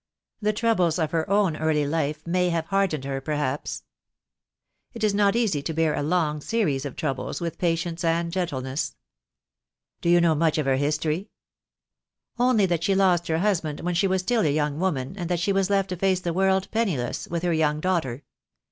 [0.41, 3.83] The troubles of her own early life may have hardened her, perhaps.
[4.95, 8.89] It is not easy to bear a long series of troubles with patience and gentleness."
[8.89, 9.99] 3O4 THE DAY WILL COME.
[10.01, 11.29] "Do you know much of her history?"
[12.39, 15.39] "Only that she lost her husband when she was still a young woman, and that
[15.39, 18.23] she was left to face the world penniless with her young daughter.